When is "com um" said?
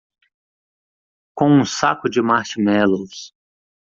1.35-1.63